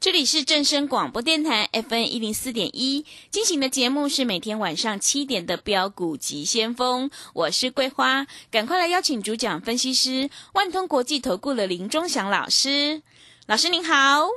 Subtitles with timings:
[0.00, 3.04] 这里是正声广播电台 FN 一零四点一。
[3.30, 13.02] 进行的节目是每天晚上七点的标股及先锋，我是桂花，赶快来邀请主讲分析师万通国际投顾的林忠祥老师，
[13.46, 14.28] 老师您好，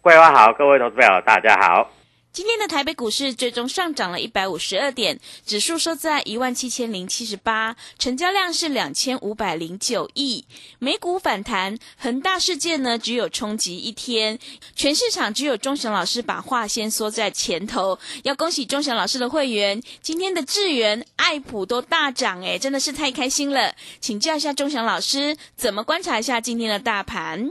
[0.00, 1.90] 桂花好，各位投资朋友大家好。
[2.30, 10.44] 今天的台北股市最终上涨了一百五十二点，指数收在一万七千零七十八，成交量是两千五百零九亿。
[10.78, 14.38] 美股反弹，恒大事件呢只有冲击一天，
[14.76, 17.98] 全市场只有钟祥老师把话先说在前头。
[18.22, 23.74] 要恭喜钟祥老师的会员，今天的智源、爱普都大涨，诶，真的是太开心了。
[24.00, 27.50] 请教一下钟祥老师，怎么观察一下今天的大盘？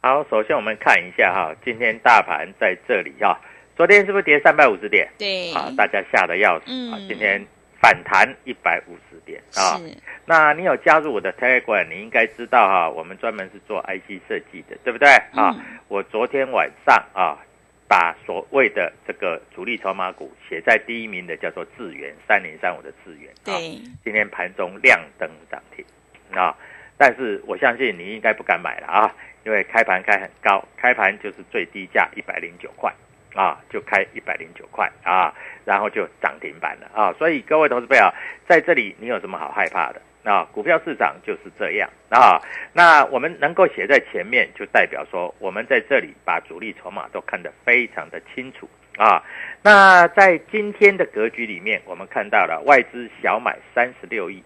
[0.00, 3.38] 好，首先我们看一下哈，今天大盘在这里哈。
[3.76, 5.08] 昨天是不是跌三百五十点？
[5.18, 6.98] 对啊，大家吓得要死、嗯啊！
[7.08, 7.44] 今天
[7.80, 9.76] 反弹一百五十点啊。
[9.78, 9.96] 是
[10.26, 15.50] 那你有加入我的 Telegram，你应该知道哈，我们专门是做 IC 设计的，对不对啊？
[15.58, 17.38] 嗯我昨天晚上啊，
[17.86, 25.84] 把所谓的这个主力筹码股写在第一名的叫做智源三零三五的智源，啊，对，今天盘中亮灯涨停
[26.32, 26.56] 啊！
[26.96, 29.14] 但是我相信你应该不敢买了啊，
[29.44, 32.92] 因为开盘开很高，开盘就是最低价一百零九块
[33.34, 35.34] 啊，就开一百零九块啊，
[35.64, 37.12] 然后就涨停板了啊！
[37.18, 38.04] 所以各位投资朋友，
[38.48, 40.00] 在这里你有什么好害怕的？
[40.24, 42.40] 啊，股票市场就是这样啊。
[42.72, 49.22] 那我们能够写在前面，就代表说我们在这里把主力筹码都看得非常的清楚啊。
[49.62, 54.42] 那在今天的格局里面，我们看到了外资小买三十六亿，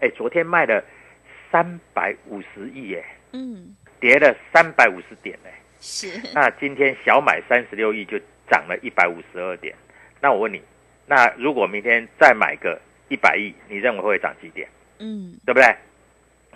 [0.00, 0.82] 哎，昨天卖了
[1.52, 8.18] 三百五十亿，耶，嗯，跌了三百五十点，哎，是 那今天小买三十六亿就
[8.50, 9.74] 涨了一百五十二点。
[10.20, 10.62] 那我问你，
[11.06, 14.68] 那如果明天再买个一百亿，你认为会涨几点？
[14.98, 15.64] 嗯，对不对？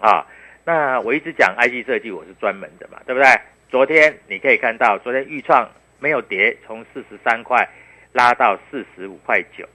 [0.01, 0.27] 啊，
[0.65, 3.29] 那我一直讲 IC 设计，我是专门的嘛，对不对？
[3.71, 5.69] 昨天你可以看到，昨天预创
[5.99, 7.67] 没有跌，从四十三块
[8.13, 9.67] 拉到四十五块九，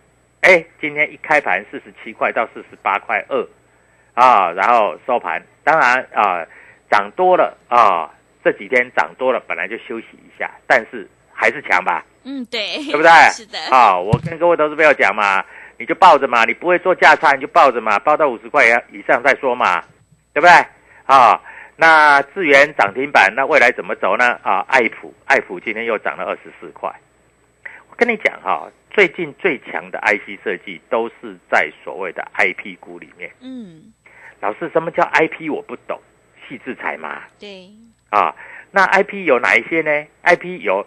[0.42, 3.48] 哎，今天一开盘四十七块到四十八块二，
[4.14, 6.46] 啊，然后收盘，当然啊，
[6.92, 13.10] 涨多了啊，这几天涨多了，本来就休息一下，但是还是强吧，嗯，对，对不对？
[13.32, 15.44] 是的，啊，我跟各位投资朋友讲嘛，
[15.78, 19.82] 你就抱着嘛，你不会做价差，你就抱着嘛，抱到五十块以上再说嘛，
[20.34, 20.52] 对不对？
[21.06, 21.42] 啊，
[21.76, 24.40] 那智源涨停板，那未来怎么走呢？
[24.44, 26.94] 啊，爱普，爱普今天又涨了二十四块。
[27.90, 33.32] 我跟你讲哈、最近最强的 IC 设计都是在所谓的 IP 股里面。
[33.42, 33.92] 嗯，
[34.40, 35.52] 老师，什么叫 IP？
[35.52, 36.00] 我不懂，
[36.48, 37.24] 细制裁嘛。
[37.40, 37.70] 对，
[38.10, 38.36] 啊，
[38.72, 40.86] 那 IP 有哪一些呢？IP 有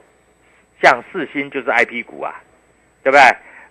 [0.83, 2.43] 像四星就是 IP 股啊，
[3.03, 3.21] 对不对？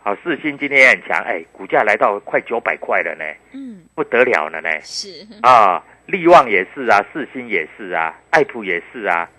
[0.03, 4.69] 好，四星今天也很强，哎，股价来到快九百块了呢，嗯，不得了了呢。
[4.81, 9.30] 是，啊，力旺也是啊，四星也是啊，爱普也是啊，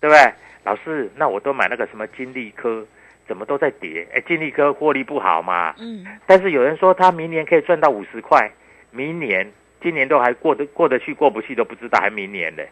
[0.00, 0.32] 对不对？
[0.64, 2.86] 老师，那我都买那个什么金利科，
[3.26, 4.06] 怎么都在跌？
[4.12, 8.50] 哎，金利科获利不好嘛，嗯，但是有人说他明年可以赚到五十块，
[8.90, 9.50] 明年、
[9.80, 12.62] 今年都还过得过得去过不去都不知道，还明年呢。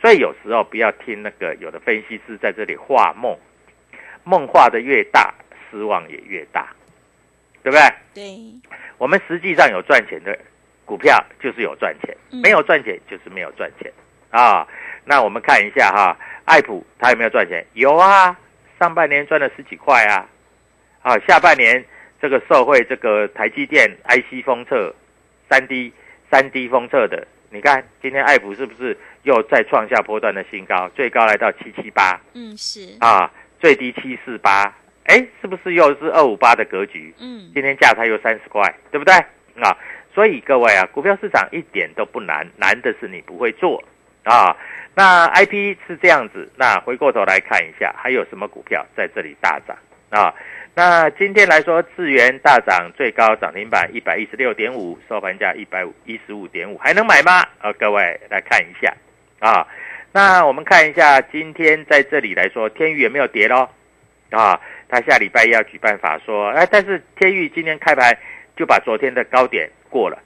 [0.00, 3.36] 所以有时候不要听那个有的分析师在这里画梦，
[4.24, 5.34] 梦画的越大，
[5.70, 6.68] 失望也越大，
[7.62, 7.82] 对不对？
[8.14, 10.38] 对，我们实际上有赚钱的
[10.84, 13.92] 股票就是有赚钱，嗯没有赚钱就是没有赚钱
[14.30, 14.66] 啊。
[15.04, 17.64] 那我们看一下哈，爱普它有没有赚钱？
[17.74, 18.38] 有啊，
[18.78, 20.28] 上半年赚了十几块啊，
[21.02, 21.84] 啊，下半年
[22.20, 24.94] 这个社会这个台积电 IC 封测、
[25.48, 25.92] 三 D
[26.30, 30.88] 三 D 封测的，你看今天爱普是不是又再创下波段的新高？
[30.94, 34.72] 最高来到七七八嗯是，啊，最低七四八，
[35.04, 37.12] 哎，是不是又是二五八的格局？
[37.18, 38.62] 嗯今天价差又三十块，
[38.92, 39.12] 对不对
[39.60, 39.76] 啊？
[40.14, 43.82] 所以各位啊，股票市场一点都不难，难的是你不会做
[44.24, 44.56] 啊。
[44.94, 49.76] 那 I P 是这样子，那回过头来看一下，还有什么股票在这里大涨
[50.10, 50.34] 啊？
[50.80, 57.46] 那今天来说，智源大涨，最高涨停板一百一十六点五，收盘价一百一十五点五，还能买吗？
[57.58, 58.90] 啊，各位来看一下
[59.40, 59.68] 啊。
[60.10, 63.68] 那我们看一下，今天在这里来说，天宇有没有跌咯？
[64.30, 68.16] 啊，他下礼拜一要举办法说，哎，但是天宇今天开盘
[68.56, 70.18] 就把昨天的高点过了，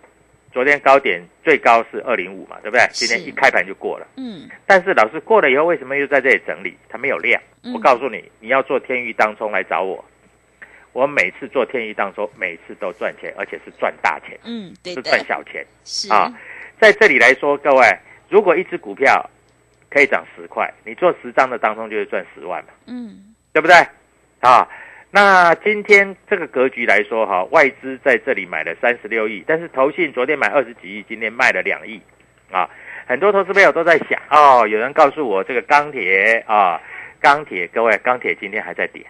[0.52, 2.86] 昨天高点最高是二零五嘛，对不对？
[2.92, 6.76] 今天一开盘就过了，嗯但是老师过了以后，为什么又在这里整理？
[6.88, 7.42] 它没有量。
[7.64, 10.04] 嗯我告诉你，你要做天宇当中来找我，
[10.94, 15.66] 我每次做天一当中，每次都赚钱，而且是赚大钱，嗯对是的赚小钱。
[15.84, 16.32] 是啊
[16.80, 17.86] 在这里来说，各位，
[18.30, 19.28] 如果一只股票
[19.90, 22.70] 可以涨十块，你做十张的当中就是赚十万嘛。
[22.86, 23.76] 嗯对不对？
[24.40, 24.68] 啊，
[25.12, 32.00] 那今天这个格局来说，哈，外资在这里买了三十六亿，但是投信昨天买二十几亿，今天卖了两亿，
[32.50, 32.68] 啊，
[33.06, 36.80] 很多投资朋友都在想，哦，有人告诉我这个钢铁啊，
[37.20, 39.06] 钢铁，各位，钢铁今天还在跌，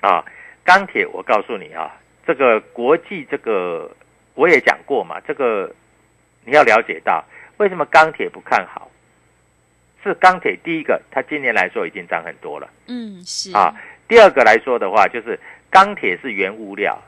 [0.00, 0.24] 啊，
[0.64, 1.94] 钢铁，我告诉你啊，
[2.26, 3.90] 这个国际这个
[4.34, 5.70] 我也讲过嘛，这个
[6.44, 7.24] 你要了解到
[7.58, 8.90] 为什么钢铁不看好。
[10.02, 12.68] 是钢铁，第一个，它今年来说已经涨很多了。
[12.88, 13.74] 嗯是啊，
[14.06, 15.40] 第二个来说的话，就是
[15.70, 17.02] 钢铁是原物料，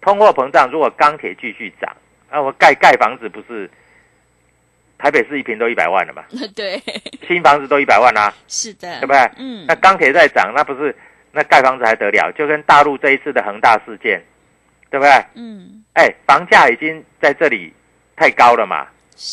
[0.00, 1.96] 通货膨胀，如果钢铁继续涨，
[2.28, 3.70] 啊，我盖盖房子不是
[4.98, 6.24] 台北市一平都一百万了嘛，
[6.56, 6.82] 对
[7.28, 9.20] 新房子都一百万啦、是的，对不对？
[9.38, 10.92] 嗯那钢铁在涨，那不是
[11.32, 12.30] 那盖房子还得了？
[12.32, 14.22] 就跟大陆这一次的恒大事件，
[14.90, 15.12] 对不对？
[15.34, 17.72] 嗯哎，房价已经在这里
[18.16, 18.86] 太高了嘛，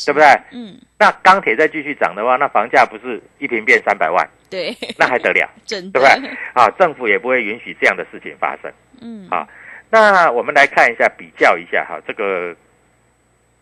[0.05, 0.27] 对不对？
[0.51, 5.49] 嗯那钢铁再继续涨的话，那房价不是一平变三百万，对，那还得了？
[5.65, 6.37] 真的对不对？
[6.53, 8.71] 啊，政府也不会允许这样的事情发生。
[9.01, 9.47] 嗯啊
[9.91, 12.55] 那我们来看一下，比较一下哈，这个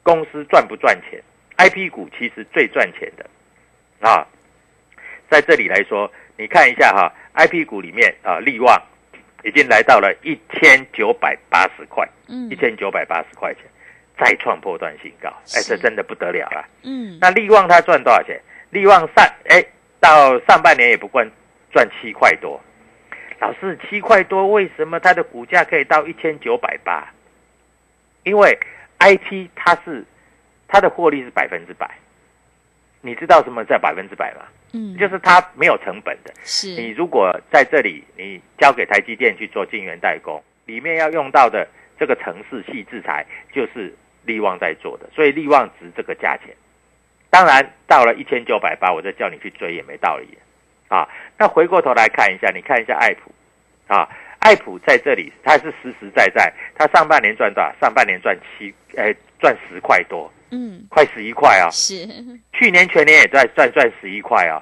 [0.03, 1.21] 公司赚不赚钱
[1.57, 3.25] ？IP 股其实最赚钱的
[4.01, 4.27] 啊，
[5.29, 8.79] 在这里来说，你看一下哈，IP 股里面啊，利旺
[9.43, 13.63] 已经来到了一千九百八十块，嗯一千九百八十块钱，
[14.17, 16.65] 再创破断新高，哎，是这真的不得了了。
[16.83, 18.39] 嗯那利旺它赚多少钱？
[18.69, 19.65] 利旺上哎，
[19.99, 21.29] 到上半年也不赚
[21.71, 22.61] 赚七块多。
[23.39, 27.07] 老师，七块多，为什么它的股价可以到一千九百八？
[28.23, 28.59] 因为
[28.97, 30.03] I P 它是
[30.67, 31.89] 它的获利是百分之百。
[33.07, 34.41] 你知道什么叫百分之百吗？
[34.73, 36.33] 嗯就是它没有成本的。
[36.43, 41.65] 是你如果在这里，你交给台积电去做晶圆代工，里面要用到的
[41.97, 43.95] 这个城市系制裁，就是
[44.25, 46.53] 利旺在做的，所以利旺值这个价钱。
[47.29, 50.37] 当然，到了一千九百八，我再叫你去追也没道理
[50.89, 51.07] 啊。
[51.37, 53.31] 那回过头来看一下，你看一下爱普
[53.87, 54.09] 啊，
[54.39, 57.73] 爱普在这里它是实实在在，它上半年赚多少？
[57.79, 62.07] 上半年赚七，哎，赚十块多，嗯快十一块啊、是
[62.53, 64.61] 去年全年也在赚赚十一块啊。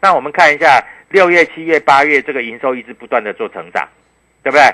[0.00, 3.88] 那我们看一下六月、七月、八月这个营收一直不断的做成长，
[4.42, 4.64] 对不对？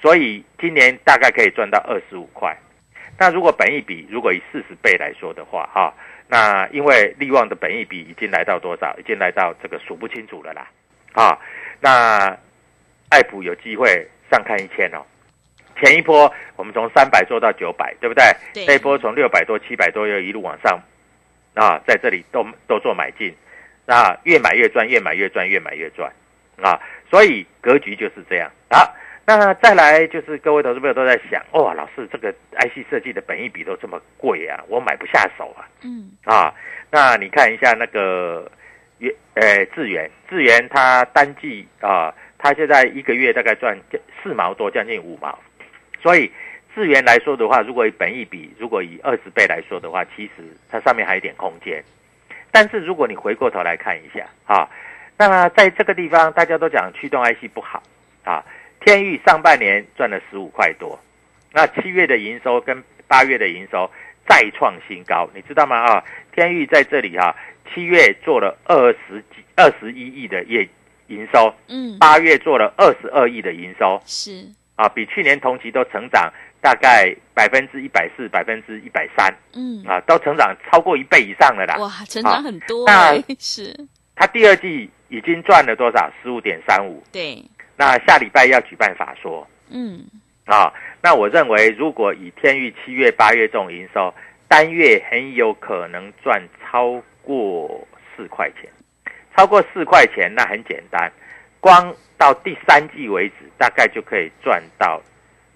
[0.00, 2.56] 所以今年大概可以赚到二十五块。
[3.18, 5.94] 那如果本益比如果以四十倍来说的话，哈，
[6.26, 8.96] 那因为利旺的本益比已经来到多少？
[8.98, 10.68] 已经来到这个数不清楚了啦，
[11.12, 11.38] 啊，
[11.78, 12.36] 那
[13.10, 15.04] 爱普有机会上看一千哦。
[15.82, 18.24] 前一波我们从三百做到九百，对不对？
[18.54, 20.80] 对这一波从六百多、七百多又一路往上，
[21.54, 23.34] 啊，在这里都都做买进，
[23.84, 26.12] 那越买越赚，越买越赚，越买越赚，
[26.62, 28.86] 啊，所以格局就是这样啊。
[29.24, 35.62] 那再来就是各位投资朋友都在想，哇，老师这个 IC 设计的本益比都这么贵啊，我买不下手啊。
[35.82, 36.52] 嗯啊，
[36.90, 38.50] 那你看一下那个
[38.98, 43.78] 元呃智源，智源它单季啊，它现在一个月大概赚
[44.20, 45.38] 四毛多，将近五毛，
[46.02, 46.30] 所以
[46.74, 51.82] 智源来说的话，如果以本益比，如果以二十倍来说的话，其实它上面还有一点空间。
[52.50, 54.68] 但是如果你回过头来看一下啊，
[55.16, 57.82] 那在这个地方大家都讲驱动 IC 不好
[58.24, 58.44] 啊，
[58.80, 60.98] 天域上半年赚了十五块多，
[61.52, 63.90] 那七月的营收跟八月的营收
[64.28, 65.76] 再创新高，你知道吗？
[65.76, 66.04] 啊，
[66.34, 67.34] 天域在这里哈、
[67.72, 70.68] 七月做了二十几、二十一亿的业
[71.06, 74.46] 营收，嗯八月做了二十二亿的营收是
[74.82, 81.76] 啊，啊，比去年同期都成长大概百分之一百四、百分之一百三嗯，啊，都成长超过一倍以上了啦。
[81.78, 83.74] 哇，成长很多那哎， 是，
[84.14, 86.10] 它第二季已经赚了多少？
[86.22, 87.02] 十五点三五。
[87.12, 87.42] 对，
[87.76, 90.04] 那下礼拜要举办法说嗯，
[90.46, 90.72] 啊，
[91.02, 94.12] 那我认为如果以天域七月、八月这种营收，
[94.48, 97.86] 单月很有可能赚超过
[98.16, 98.70] 四块钱。
[99.34, 101.10] 超过四块钱，那很简单，
[101.62, 105.00] 光到第三季为止，大概就可以赚到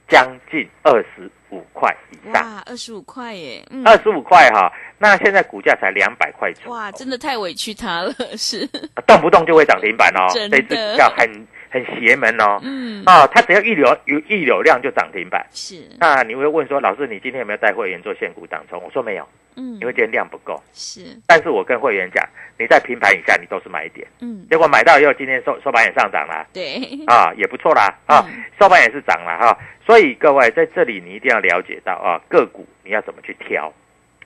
[0.09, 2.43] 将近二十五块以上。
[2.45, 8.65] 哇，二十五块耶，嗯，二十五块哈，那现在股价才两百块左右，哇，真的太委屈他了， 是，
[9.05, 10.31] 动不动就会涨停板哦。
[10.33, 11.29] 真的这只股票很
[11.71, 12.61] 很邪门哦。
[12.63, 15.45] 嗯，啊，它只要一流有一流量就涨停板。
[15.51, 18.81] 是，那你会问说，老师，你今天有没有带会员做现股当冲？
[18.81, 20.63] 我说没有，嗯因为，今天量不够。
[20.73, 22.27] 是，但是我跟会员讲，
[22.59, 24.07] 你在平盘以下，你都是买点。
[24.21, 29.59] 嗯，结果买到以后，今天收收盘也上涨了对，啊，也不错啦啊嗯，收盘也是涨了哈。
[29.85, 33.73] 所以各位在这里你一定要了解到啊，个股你要怎么去挑。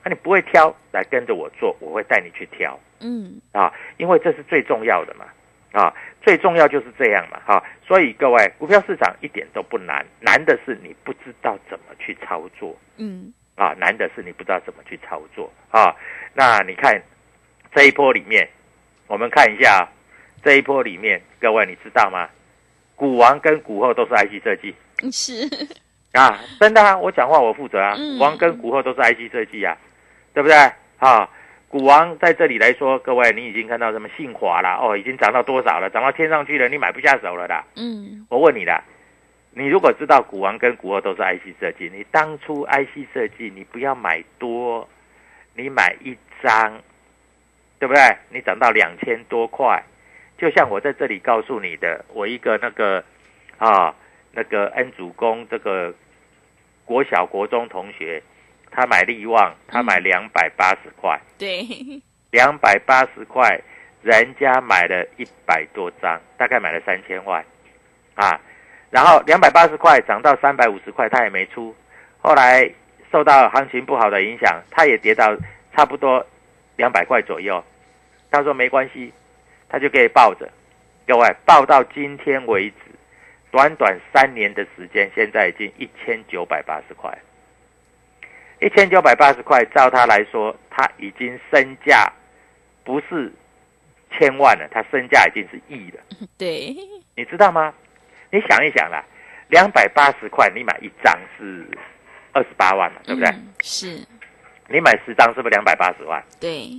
[0.03, 5.25] 那、你不会挑，来跟着我做，我会带你去挑嗯，啊，因为这是最重要的嘛
[5.73, 12.75] 啊，最重要就是这样嘛哈、所以各位，股票市场一点都不难，难的是你不知道怎么去操作。
[12.97, 15.95] 嗯，啊，难的是你不知道怎么去操作啊。
[16.33, 17.01] 那你看
[17.73, 18.47] 这一波里面，
[19.07, 19.89] 我们看一下啊
[20.43, 22.27] 这一波里面，各位你知道吗？
[22.95, 24.75] 股王跟股后都是 IC 设计
[25.11, 25.49] 是，
[26.13, 27.95] 啊，真的啊，我讲话我负责啊。
[28.19, 29.75] 王跟股后都是 IC 设计啊，
[30.33, 30.55] 对不对？
[30.99, 31.27] 啊，
[31.67, 35.89] 股王在这里来说，各位你已经看到什么信华了，哦，已经涨到多少了？
[35.89, 37.65] 涨到天上去了，你买不下手了啦。
[37.75, 38.83] 嗯，我问你啦，
[39.53, 44.87] 你如果知道股王跟股二都是 IC 设计，你当初 IC 设计你不要买多，
[45.55, 46.81] 你买一张，
[47.77, 48.01] 对不对？
[48.29, 49.83] 你涨到两千多块，
[50.37, 53.03] 就像我在这里告诉你的，我一个那个
[53.57, 53.93] 啊
[54.31, 55.93] 那个恩主公这个
[56.85, 58.23] 国小国中同学，
[58.71, 61.67] 他买利旺，他买两百八十块，对，
[62.31, 63.59] 两百八十块，
[64.01, 67.43] 人家买了一百多张，大概买了三千万，
[68.15, 68.39] 啊，
[68.91, 71.73] 然后两百八十块涨到三百五十块，他也没出，
[72.19, 72.69] 后来
[73.11, 75.35] 受到行情不好的影响，他也跌到
[75.73, 76.23] 差不多
[76.75, 77.63] 两百块左右，
[78.29, 79.11] 他说没关系，
[79.69, 80.47] 他就可以抱着，
[81.07, 82.75] 各位抱到今天为止，
[83.49, 87.17] 短短三年的时间，现在已经一千九百八十块。
[88.59, 92.11] 一千九百八十块，照他来说，他已经身价
[92.83, 93.31] 不是
[94.11, 95.99] 千万了，他身价已经是亿了，
[96.37, 96.75] 对，
[97.15, 97.73] 你知道吗？
[98.31, 99.03] 你想一想啦，
[99.49, 101.67] 两百八十块你买一张是
[102.33, 103.29] 二十八万嘛，对不对？
[103.29, 104.07] 嗯是，
[104.69, 106.23] 你买十张是不是两百八十万？
[106.39, 106.69] 对，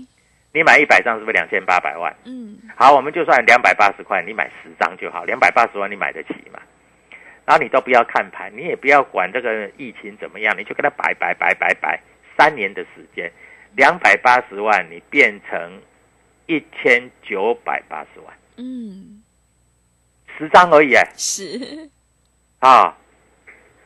[0.53, 2.15] 你买一百张是不是两千八百万？
[2.25, 6.59] 嗯，好，我们就算两百八十块，你买十张就好，两百八十万你买得起嘛？
[7.45, 12.01] 然后你都不要看盘，你也不要管这个疫情怎么样，你就跟他摆摆摆摆摆，
[12.39, 13.31] 三年的时间，
[13.75, 15.83] 两百八十万你变成
[16.47, 19.22] 一千九百八十万，嗯，
[20.37, 21.91] 十张而已哎是，
[22.61, 22.97] 啊！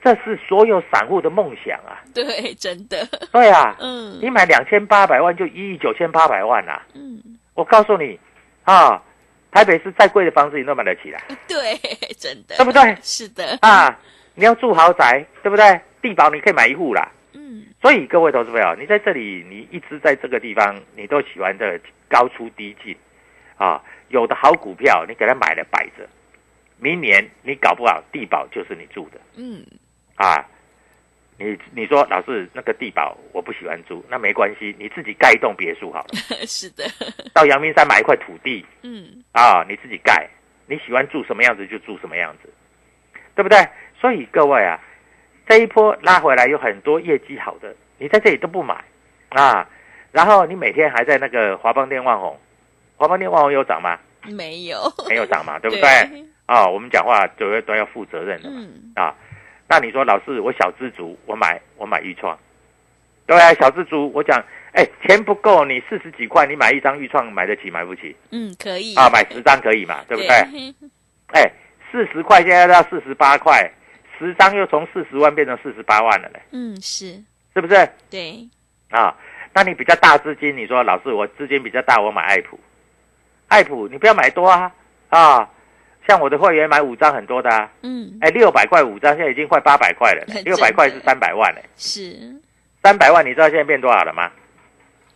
[0.02, 1.98] 这是所有散户的梦想啊！
[2.14, 7.20] 对，真的，对啊，嗯你买两千八百万就一亿九千八百万啊、嗯，
[7.54, 8.18] 我告诉你
[8.62, 9.02] 啊，
[9.50, 11.20] 台北市再贵的房子你都买得起来。
[11.48, 11.76] 对，
[12.18, 13.98] 真的，对不对是的，啊，
[14.34, 15.80] 你要住豪宅，对不对？
[16.00, 17.10] 地保你可以买一户啦。
[17.32, 22.96] 嗯，所以各位投资朋友，你在这里，你一直在这个地方，你都喜欢这高出低进
[23.56, 23.82] 啊。
[24.08, 26.08] 有的好股票，你给它买了摆着，
[26.78, 29.20] 明年你搞不好地保就是你住的。
[29.36, 29.64] 嗯，
[30.16, 30.44] 啊。
[31.38, 36.14] 你你说老师那个地保我不喜欢住，那没关系，你自己盖一栋别墅好了，
[36.48, 36.82] 是的，
[37.34, 38.64] 到阳明山买一块土地。
[38.80, 40.26] 嗯，啊，你自己盖，
[40.64, 42.48] 你喜欢住什么样子就住什么样子，
[43.34, 43.58] 对不对？
[44.00, 44.80] 所以各位啊，
[45.46, 48.82] 这一波拉回来有很多业绩好的，你在这里都不买。
[49.28, 49.68] 啊，
[50.12, 52.40] 然后你每天还在那个华邦电万红，
[52.96, 53.98] 华邦电万红有涨吗？
[54.22, 56.24] 没有，没有涨嘛，对不对？
[56.46, 58.56] 啊，我们讲话都要都要负责任的嘛。
[58.60, 59.14] 嗯，啊，
[59.68, 62.38] 那你说老师，我小资族，我买我买豫创，
[63.26, 69.10] 对啊，小资族，我讲，哎，钱不够，你四十几块，你买一张豫创买得起买不起嗯，可以啊？
[69.12, 70.28] 买十张可以嘛，对不对？
[70.28, 70.74] 对？
[71.32, 71.52] 哎，
[71.90, 73.68] 四十块现在到四十八块，
[74.18, 77.20] 十张又从四十万变成四十八万了嘞，嗯，是，
[77.52, 77.88] 是不是？
[78.08, 78.48] 对，
[78.90, 79.16] 啊，
[79.52, 82.60] 那你比较大资金，你说老师我资金比较大，我买爱普，
[83.48, 84.70] 爱普你不要买多啊
[85.08, 85.50] 啊，
[86.06, 92.16] 像我的会员买五张很多的啊，嗯，哎，六百块五张，现在已经快八百块了， 六百块是三百万了，是，
[92.82, 94.30] 三百万你知道现在变多少了吗？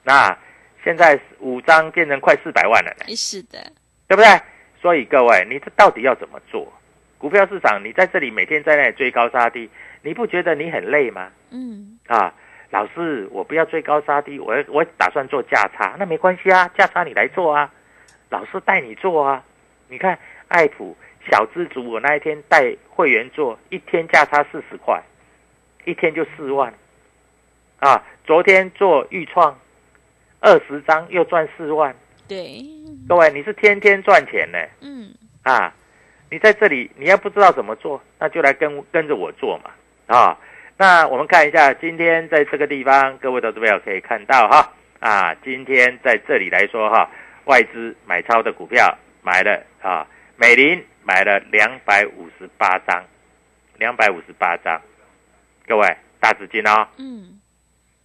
[0.02, 0.36] 那
[0.82, 3.58] 现在五张变成快四百万了呢，是的，
[4.08, 4.28] 对不对？
[4.80, 6.72] 所以各位，你这到底要怎么做？
[7.18, 9.68] 股票市场，你在这里每天在那里追高杀低，
[10.02, 11.28] 你不觉得你很累吗？
[11.50, 12.32] 嗯，啊，
[12.70, 17.70] 老师，我不要追高杀低，我我打算做价差，那没关系啊，价差你来做啊，
[18.30, 19.44] 老师带你做啊。
[19.88, 20.18] 你看
[20.50, 20.96] 爱普
[21.30, 25.00] 小资族，我那一天带会员做，一天价差四十块，
[25.84, 26.74] 一天就四万，
[27.78, 29.56] 啊，昨天做预创，
[30.40, 31.94] 二十张又赚四万，
[32.28, 32.60] 对，
[33.08, 35.14] 各位你是天天赚钱呢，嗯，
[35.44, 35.72] 啊，
[36.30, 39.70] 你在这里你要不知道怎么做，那就来跟跟着我做嘛，
[40.06, 40.36] 啊。
[40.76, 47.08] 那我们看一下，今天在这个地方，各位投资朋友可以看到哈，啊，今天在这里来说哈，
[47.44, 50.08] 外资买超的股票买了啊，
[50.40, 53.04] 美林买了两百五十八张，
[53.76, 54.80] 两百五十八张，
[55.66, 55.86] 各位
[56.18, 57.38] 大资金哦，嗯，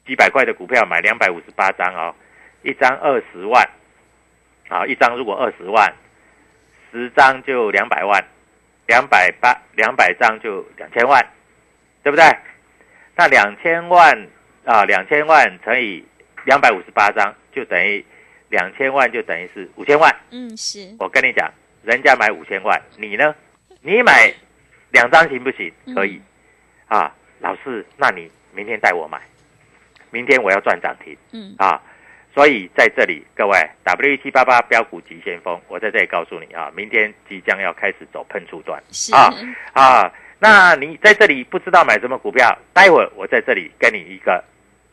[0.06, 2.14] 几百块的股票买两百五十八张哦，
[2.62, 3.66] 一张二十万，
[4.68, 5.94] 好，一张如果二十万，
[6.92, 8.22] 十张就两百万，
[8.86, 11.26] 两百八两百张就两千万，
[12.04, 12.26] 对不对？
[13.16, 14.28] 那两千万
[14.66, 16.06] 啊，两千万乘以
[16.44, 18.06] 两百五十八张，就等于
[18.50, 20.14] 两千万，就等于是五千万。
[20.32, 21.50] 嗯，是，我跟你讲，
[21.86, 23.36] 人家买五千万，你呢？
[23.82, 24.34] 你买
[24.92, 25.72] 两张行不行？
[25.94, 26.20] 可以。
[26.88, 29.20] 啊，老师，那你明天带我买，
[30.10, 31.82] 明天我要赚涨停嗯，啊！
[32.34, 38.82] 所以在这里，各位 W 一七八八标股急先锋，我在这里告诉你啊，明天即将要开始走喷出段。
[39.14, 39.34] 啊
[39.74, 44.44] 啊，那你在这里不知道买什么股票，待会儿我在这里跟你一个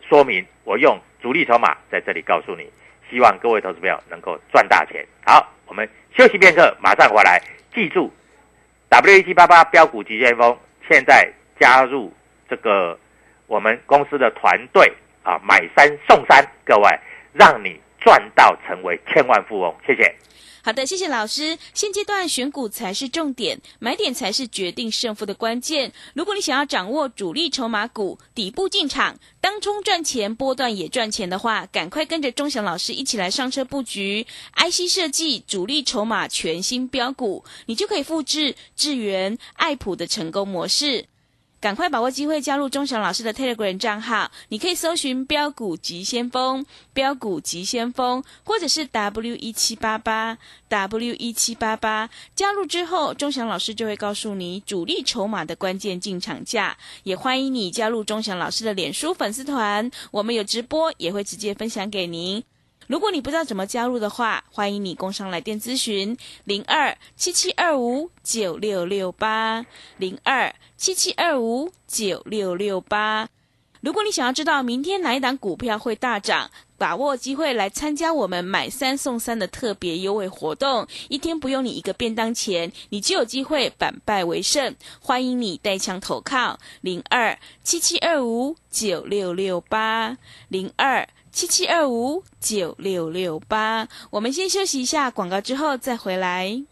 [0.09, 2.71] 说明，我用主力筹码在这里告诉你，
[3.13, 5.07] 希望各位投资朋友能够赚大钱。
[5.27, 7.39] 好，我们休息片刻，马上回来。
[7.75, 8.11] 记住
[8.89, 12.11] ，W 一七八八标股急先锋，现在加入
[12.49, 12.99] 这个
[13.47, 14.91] 我们公司的团队
[15.23, 16.89] 啊，买三送三，各位
[17.35, 19.75] 让你赚到成为千万富翁。
[19.87, 20.15] 谢谢。
[20.65, 21.59] 好的，谢谢老师。
[21.75, 25.93] 现阶段选股才是重点，买点才是决定胜负的关键。
[26.15, 41.07] 如果你想要掌握主力筹码股底部进场，当冲赚钱，波段也赚钱的话，赶快跟着钟祥老师一起来上车布局 IC 设计主力筹码全新标股，你就可以复制智源、爱普的成功模式。
[41.63, 50.37] 赶快把握机会加入钟祥老师的 Telegram 账号，你可以搜寻“标股急先锋”、“标股急先锋”，或者是 W 一七八八
[50.69, 52.11] W 一七八八。
[52.35, 56.77] 加入之后，钟祥老师就会告诉你主力筹码的关键进场价。
[57.05, 62.43] 也欢迎你加入钟祥老师的脸书粉丝团，我们有直播，也会直接分享给您。
[62.93, 69.65] 如果你不知道怎么加入的话，欢迎你工商来电咨询零二七七二五九六六八
[69.97, 73.31] 零二七七二五九六六八。
[73.81, 84.77] 如果你想要知道明天哪一档股票会大涨，把握机会来参加我们买三送三的特别优惠活动，一天不用你一个便当钱，你就有机会反败为胜。
[85.01, 91.09] 欢迎你带枪投靠零二七七二五九六六八零二。
[91.33, 96.63] 七七二五九六六八，我们先休息一下广告，之后再回来。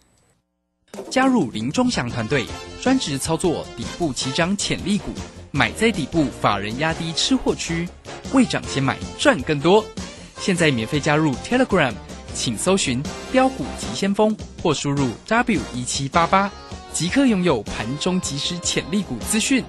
[1.10, 2.44] 加入林中祥团队，
[2.82, 5.12] 专职操作底部起涨潜力股，
[5.50, 7.88] 买在底部，法人压低吃货区，
[8.34, 9.82] 未涨先买赚更多。
[10.38, 11.94] 现在免费加入 Telegram，
[12.34, 16.52] 请搜寻标股急先锋或输入 W 一七八八，
[16.92, 19.64] 即刻拥有盘中即时潜力股资讯。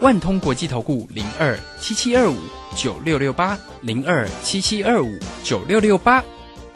[0.00, 2.36] 万通国际投顾零二七七二五
[2.76, 6.22] 九六六八零二七七二五九六六八，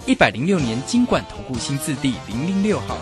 [0.07, 2.97] 一百零六年经管投顾新字第零零六号。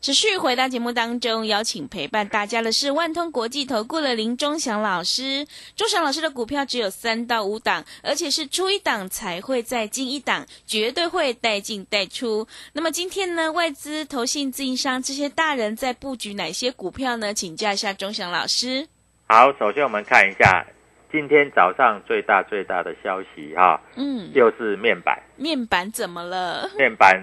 [0.00, 5.44] 持续回到节目当中，邀请陪伴大家的是万通国际投顾的林忠祥老师。
[5.74, 12.46] 忠祥老师的股票只有三到五档，而且是出一档才会再进一档，绝对会带进带出。
[12.74, 17.34] 那么今天呢，外资、投信、自营商这些大人在布局哪些股票呢？
[17.34, 18.86] 请教一下忠祥老师。
[19.26, 20.64] 好，首先我们看一下
[21.10, 25.20] 今天早上最大最大的消息哈，嗯，又是面板。
[25.36, 26.70] 面板怎么了？
[26.78, 27.20] 面板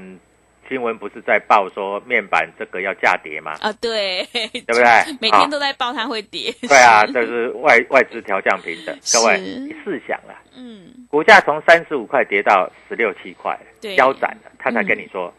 [0.68, 3.56] 新闻不是在报说面板这个要价跌吗？
[3.62, 4.84] 啊，对，对不对？
[5.22, 6.52] 每天都在报它会跌。
[6.62, 8.98] 对啊，这是外 外资调降平等。
[9.14, 13.96] 各位，你试想啊，嗯，股价从三十五块跌到十六七块，对。
[13.96, 15.34] 腰斩了，他才跟你说、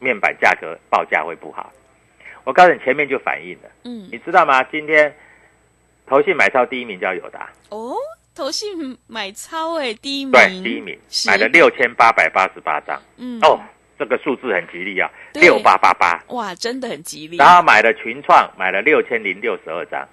[0.00, 1.72] 面板价格报价会不好。
[2.44, 4.08] 我告诉你，前面就反映了，嗯。
[4.10, 4.62] 你知道吗？
[4.64, 5.14] 今天
[6.06, 7.94] 投信买超第一名叫友达，哦，
[8.34, 13.38] 投信买超哎，第一名，对，第一名买了六千八百八十八张，嗯。
[13.42, 13.60] 哦，
[13.98, 16.22] 这个数字很吉利啊，六八八八。
[16.28, 17.36] 哇，真的很吉利。
[17.36, 20.06] 然后买了群创，买了六千零六十二张，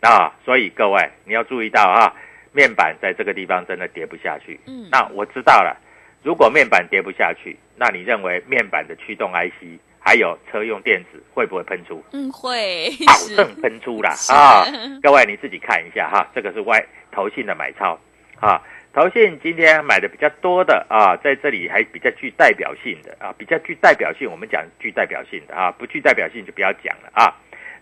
[0.00, 2.14] 啊，所以各位你要注意到啊，
[2.52, 4.58] 面板在这个地方真的跌不下去。
[4.66, 5.76] 嗯那我知道了，
[6.22, 12.02] 如果面板跌不下去，那你认为面板的驱动 IC 还有车用电子会不会喷出？
[12.12, 14.64] 嗯，会，保是证喷出啦啊！
[15.02, 17.98] 各位你自己看一下哈，这个是外投信的买超
[18.40, 18.62] 啊。
[18.96, 27.36] 投信今天买的比较多的啊，在这里还比较具代表性的啊，比较具代表性，我们讲具代表性的啊，不具代表性就不要讲了啊。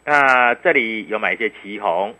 [0.04, 2.12] 那这里有买一些旗红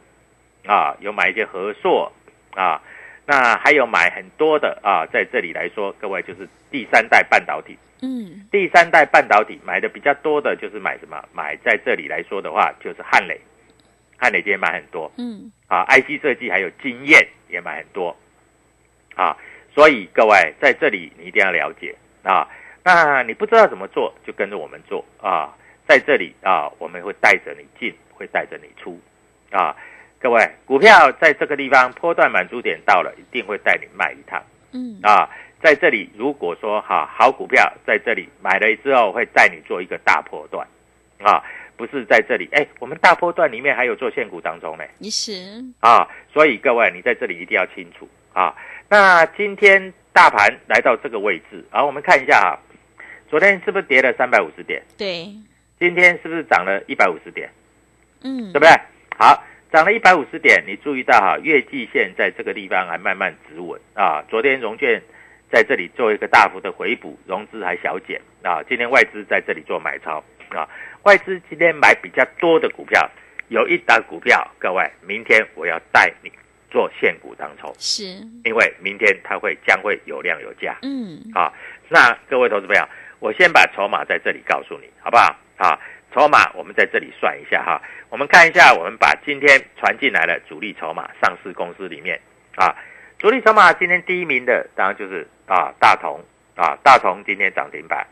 [0.65, 2.13] 啊，有买一些和硕
[2.55, 2.81] 啊，
[3.27, 7.77] 那还有买很多的啊，在这里来说，各位就是第三代半导体。
[8.01, 11.21] 嗯第三代半导体买的比较多的就是买什么？
[11.33, 13.41] 买在这里来说的话，就是汉磊，
[14.17, 18.17] 汉磊今天买很多嗯啊，IC 设计还有经验也买很多
[19.15, 19.37] 啊，
[19.75, 22.49] 所以各位在这里你一定要了解啊。
[22.83, 25.57] 那你不知道怎么做，就跟着我们做啊，
[25.89, 29.01] 在这里啊，我们会带着你进，会带着你出
[29.51, 29.75] 啊。
[30.21, 34.43] 各位，股票在这个地方波段满足点到了，一定会带你卖一趟。
[34.73, 35.31] 嗯啊，
[35.63, 40.67] 在这里如果说哈好股票在这里买了之后，会带你做一个大波段，
[41.23, 41.43] 啊，
[41.77, 48.55] 不是在这里，哎，我们大波段里面还有做现股当中呢，你是，啊，所以各位你在这里一定要清楚啊。
[48.89, 52.59] 那今天大盘来到这个位置，啊，我们看一下啊，
[53.29, 54.83] 昨天是不是跌了三百五十点？
[54.97, 55.27] 对，
[55.79, 57.51] 今天是不是涨了一百五十点？
[58.23, 58.71] 嗯对不对？
[59.17, 59.43] 好，
[59.73, 64.23] 涨了一百五十点，你注意到哈，月季线在这个地方还慢慢止稳啊。
[64.29, 65.03] 昨天融券
[65.51, 68.63] 在这里做一个大幅的回补，融资还小减啊。
[68.69, 70.69] 今天外资在这里做买超啊，
[71.03, 73.11] 外资今天买比较多的股票，
[73.49, 76.31] 有一档股票，各位，明天我要带你
[76.75, 78.03] 做现股当冲，是，
[78.43, 80.77] 因为明天它会将会有量有价。
[80.83, 81.23] 嗯。
[81.33, 81.53] 啊，
[81.89, 82.85] 那各位投资朋友，
[83.21, 85.37] 我先把筹码在这里告诉你，好不好？
[85.57, 85.79] 啊，
[86.13, 92.21] 筹码我们在这里算一下哈，我们看一下，我们把今天传进来的主力筹码，上市公司里面。
[92.57, 92.75] 啊，
[93.21, 96.21] 主力筹码今天第一名的当然就是啊大同。
[96.57, 98.07] 啊，大同今天涨停板，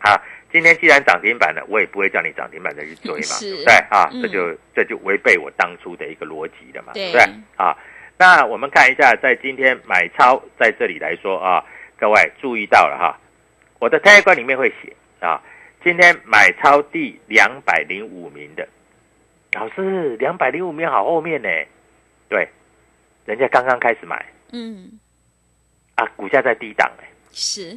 [0.00, 0.20] 啊，
[0.54, 3.74] 今天既然涨停板了，我也不会叫你涨停板再去追嘛，是对不对？
[3.90, 4.08] 啊？
[4.12, 4.22] 嗯。
[4.22, 7.10] 这就这就违背我当初的一个逻辑了嘛，对。
[7.10, 7.24] 不对？
[7.56, 7.76] 啊，
[8.16, 11.64] 那我们看一下，在今天买超在这里来说啊，
[11.98, 13.18] 各位注意到了哈，
[13.80, 15.42] 我的 Telegram 里面会写啊，
[15.82, 18.68] 今天买超第两百零五名的，
[19.54, 21.48] 老师两百零五名好后面呢，
[22.28, 22.48] 对，
[23.24, 24.24] 人家刚刚开始买。
[24.52, 25.00] 嗯。
[25.96, 27.76] 啊，股价在低档哎，是，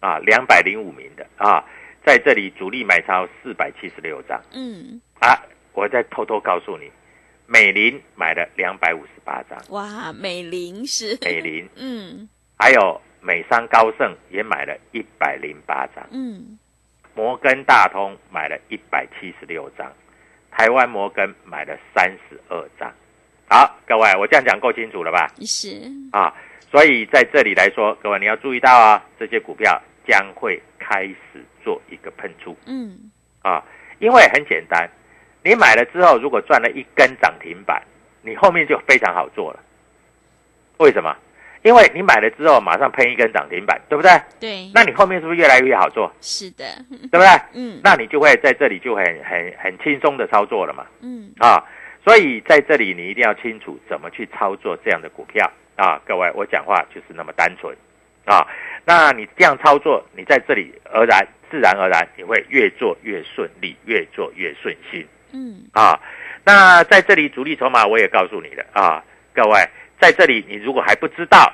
[0.00, 1.64] 啊，两百零五名的啊，
[2.08, 4.40] 在这里主力买超四百七十六张。
[4.54, 4.98] 嗯。
[5.20, 5.36] 啊，
[5.74, 6.90] 我再偷偷告诉你，
[7.46, 11.68] 美林买了两百五十八张，哇，美林是，美林。
[11.76, 12.26] 嗯。
[12.56, 16.02] 还有美商高盛也买了一百零八张。
[16.10, 16.58] 嗯。
[17.14, 19.92] 摩根大通买了一百七十六张，
[20.50, 22.90] 台湾摩根买了三十二张。
[23.50, 25.30] 好，各位，我这样讲够清楚了吧？
[25.40, 26.34] 是，啊，
[26.70, 33.10] 所以在这里来说，各位你要注意到啊，这些股票将会开始做一个喷出嗯
[33.42, 33.62] 啊，
[33.98, 34.88] 因为很简单，
[35.44, 37.82] 你买了之后，如果赚了一根涨停板，
[38.22, 39.60] 你后面就非常好做了。
[40.78, 41.14] 为什么？
[41.62, 44.10] 因为你买了之后，马上喷一根涨停板，对不对？
[44.40, 46.10] 对，那你后面是不是越来越好做？
[46.20, 47.26] 是的，对不对？
[47.54, 51.62] 嗯那你就会在这里就很很很轻松的操作了嘛，嗯啊，
[52.04, 57.76] 所以在这里你一定要清楚怎么去操作这样的股票啊，各位，我讲话就是那么单纯
[58.24, 58.46] 啊，
[58.88, 65.06] 那你这样操作，你在这里而然自然而然你会越做越顺利，越做越顺心。
[65.34, 65.60] 嗯。
[65.72, 66.00] 啊。
[66.42, 69.60] 那在这里主力筹码我也告诉你了啊，各位，
[70.00, 71.52] 在这里你如果还不知道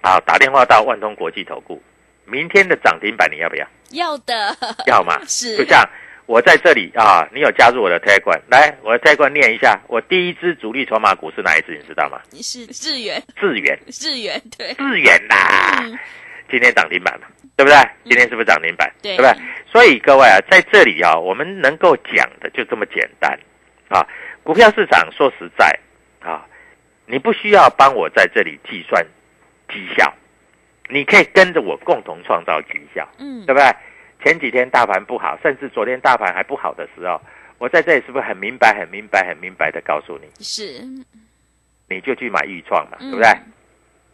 [0.00, 1.82] 啊，打电话到万通国际投顾，
[2.24, 3.68] 明天的涨停板你要不要？
[3.90, 4.56] 要的，
[4.86, 5.54] 要嘛， 是。
[5.58, 5.86] 就像
[6.24, 12.18] 我在这里啊，你有加入我的 Telegram，来，我的 Telegram 念一下，我第一支主力筹码股是哪一支，你知道吗？
[12.30, 15.98] 你是智源，智源，智源，对，智源啦，嗯
[16.50, 17.26] 今天涨停板嘛，
[17.56, 17.76] 对不对？
[18.04, 18.92] 今天是不是涨停板？
[19.02, 19.32] 对不对？
[19.66, 23.38] 所以各位啊，在这里啊，我们能够讲的就这么简单
[23.88, 24.06] 啊。
[24.42, 25.78] 股票市场说实在
[26.20, 26.44] 啊，
[27.06, 29.04] 你不需要帮我在这里计算
[29.68, 30.12] 绩效，
[30.88, 33.08] 你可以跟着我共同创造绩效。
[33.18, 33.74] 嗯对不对？
[34.24, 37.20] 前几天大盘不好，甚至昨天大盘还不好的时候，
[37.58, 40.80] 我在这里是不是很明白、很明白、很明白的告诉你，是，
[41.88, 43.30] 你就去买豫创嘛，嗯对不对？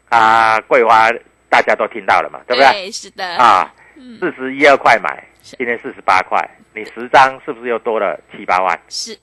[0.09, 1.11] 啊，桂花
[1.49, 2.73] 大家都听到了嘛，对不对？
[2.73, 6.39] 对，是的，啊，嗯四十一二块买，今天四十八块，
[6.75, 8.79] 你十张是不是又多了七八万？
[8.89, 9.17] 是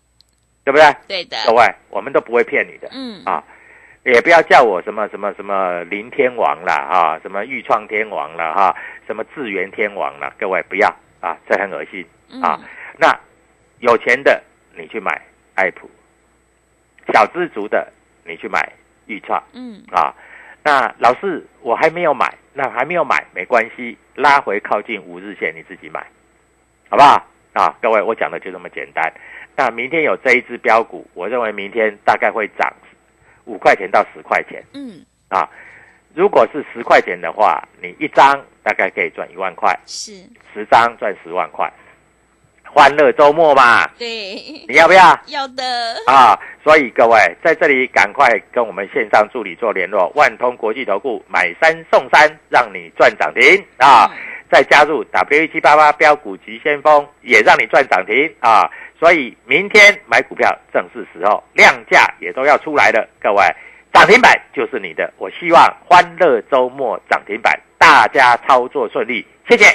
[0.64, 0.96] 对不对？
[1.08, 3.44] 对的，各位，我们都不会骗你的嗯啊，
[4.04, 10.88] 也不要叫我什么什么什么林天王啦啊，什么豫创天王啦哈、什么智源天王啦，各位不要
[11.22, 12.04] 啊，这很恶心。
[12.42, 12.66] 啊嗯，
[12.98, 13.16] 那
[13.80, 14.44] 有钱的
[14.76, 15.22] 你去买
[15.54, 15.88] 爱普，
[17.14, 17.88] 小资族的
[18.26, 18.68] 你去买
[19.06, 20.14] 豫创嗯啊。
[20.65, 25.99] 那老师我还没有买，那还没有买没关系，拉回靠近五日线你自己买，
[26.89, 27.28] 好好不好？
[27.54, 29.13] 啊，各位，我讲的就这么简单。
[29.56, 32.73] 那明天有这一只标股，我认为明天大概会涨
[33.43, 34.63] 五块钱到十块钱。
[34.73, 35.47] 嗯，啊，
[36.13, 40.13] 如果是十块钱的话，你一张大概可以赚一万块，是
[40.54, 41.71] 十张赚十万块。
[42.76, 44.36] 欢乐周末嘛，对，
[44.68, 45.18] 你要不要？
[45.28, 45.64] 要的，
[46.08, 54.12] 啊，所以各位在这里赶快跟我们线上助理做联络，万通国际投顾买三送三，让你赚涨停啊！
[54.52, 58.70] 再加入 W 一七八八标股急先锋，也让你赚涨停啊！
[59.00, 63.42] 所以明天买股票正是时候，量价也都要出来了，各位
[63.94, 65.14] 涨停板就是你的。
[65.18, 69.66] 我希望欢乐周末涨停板，大家操作顺利，谢谢。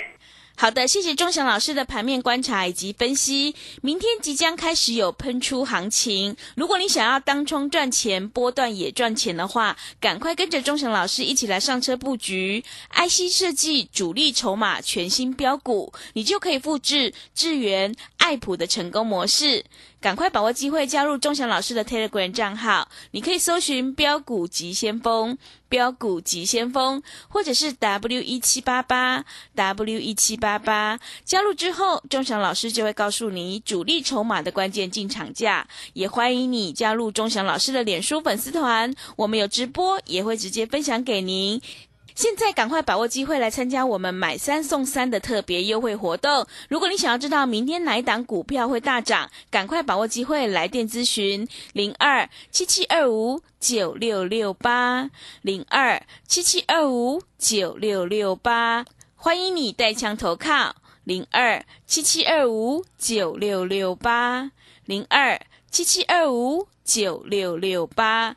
[0.61, 3.55] 好的，谢谢钟祥老师的盘面观察以及分析。
[3.81, 19.65] 明天即将开始有喷出行情，如果你想要当冲赚钱、波段也赚钱的话，赶快跟着钟祥老师一起来上车布局 IC 设计主力筹码全新标股，你就可以复制智源、爱普的成功模式。
[20.01, 25.37] 赶快把握机会，加入钟祥老师的 Telegram 账号，你可以搜寻“标股急先锋”、
[25.69, 30.99] “标股急先锋”，或者是 W 一七八八 W 一七八八。
[31.23, 35.69] 加入之后，钟祥老师就会告诉你主力筹码的关键进场价。
[35.93, 41.61] 也欢迎你加入钟祥老师的脸书粉丝团，我们有直播，也会直接分享给您。
[42.15, 46.47] 现在赶快把握机会来参加我们买三送三的特别优惠活动。
[46.69, 55.11] 如果你想要知道明天哪一档股票会大涨，赶快把握机会来电咨询零二七七二五九六六八
[55.43, 58.85] 零二七七二五九六六八。
[59.17, 64.51] 欢迎你带枪投靠零二七七二五九六六八
[64.85, 68.37] 零二七七二五九六六八。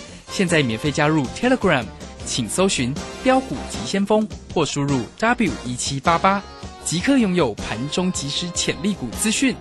[0.31, 1.83] 现在免费加入 Telegram，
[2.25, 6.41] 请搜寻“标股急先锋”或输入 W 一七八八，
[6.85, 9.55] 即刻拥有盘中即时潜力股资讯。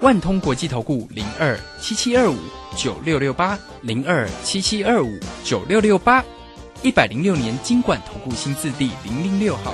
[0.00, 2.36] 万通国际投顾零二七七二五
[2.76, 6.22] 九六六八零二七七二五九六六八，
[6.82, 9.72] 一百零六年经管投顾新字第零零六号。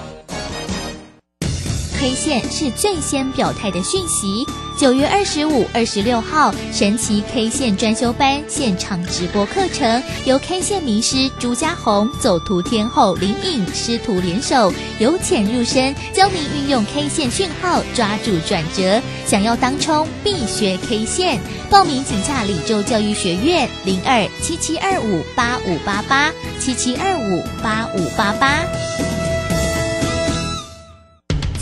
[2.02, 4.44] K 线是最先表态的讯息。
[4.76, 19.00] 九月二十五、二十六号，神奇 K 线专修班现场直播课程，由 K 线名师朱家红、走图天后林颖师徒联手，由浅入深，教您运用 K 线讯号抓住转折。
[19.24, 21.38] 想要当冲，必学 K 线。
[21.70, 28.64] 报名请洽李州教育学院零二七七二五八五八八七七二五八五八八。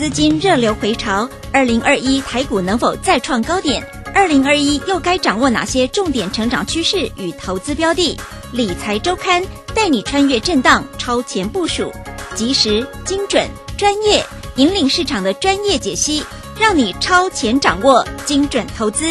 [0.01, 3.87] 资金热流回潮，二零二一台股能否再创高点？
[4.15, 8.19] 二零二一又该掌握哪些重点成长趋势与投资标的？
[8.51, 11.93] 理财周刊带你穿越震荡，超前部署，
[12.35, 16.25] 及时、精准、专业，引领市场的专业解析，
[16.59, 19.05] 让你超前掌握精准投资。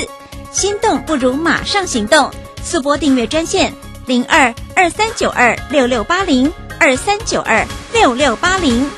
[0.51, 2.31] 心动不如马上行动，
[2.63, 3.71] 速拨订阅专线
[4.07, 8.89] 零二二三九二六六八零二三九二六六八零。